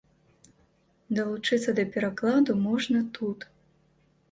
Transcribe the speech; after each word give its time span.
Далучыцца 1.17 1.75
да 1.81 1.85
перакладу 1.97 2.51
можна 2.65 3.05
тут. 3.21 3.39